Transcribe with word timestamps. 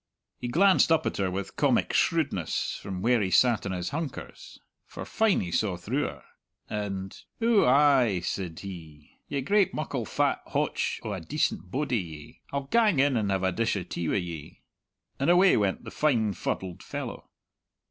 He 0.39 0.47
glanced 0.47 0.91
up 0.91 1.05
at 1.05 1.17
her 1.17 1.29
with 1.29 1.55
comic 1.55 1.93
shrewdness 1.93 2.79
from 2.81 3.03
where 3.03 3.21
he 3.21 3.29
sat 3.29 3.67
on 3.67 3.71
his 3.71 3.89
hunkers 3.89 4.59
for 4.87 5.05
fine 5.05 5.41
he 5.41 5.51
saw 5.51 5.77
through 5.77 6.05
her 6.05 6.23
and 6.67 7.15
"Ou 7.43 7.63
ay," 7.67 8.19
said 8.21 8.61
he, 8.61 9.19
"ye 9.27 9.41
great 9.41 9.75
muckle 9.75 10.05
fat 10.07 10.41
hotch 10.47 10.99
o' 11.03 11.13
a 11.13 11.21
dacent 11.21 11.69
bodie, 11.69 11.99
ye 12.01 12.41
I'll 12.51 12.63
gang 12.63 12.97
in 12.97 13.15
and 13.15 13.29
have 13.29 13.43
a 13.43 13.51
dish 13.51 13.77
o' 13.77 13.83
tea 13.83 14.07
wi' 14.09 14.15
ye." 14.15 14.63
And 15.19 15.29
away 15.29 15.55
went 15.55 15.83
the 15.83 15.91
fine 15.91 16.33
fuddled 16.33 16.81
fellow. 16.81 17.29